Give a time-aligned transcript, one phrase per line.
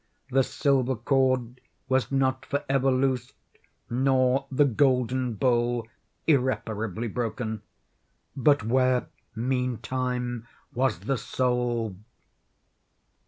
[0.31, 3.33] The silver cord was not for ever loosed,
[3.87, 5.87] nor the golden bowl
[6.25, 7.61] irreparably broken.
[8.35, 11.95] But where, meantime, was the soul?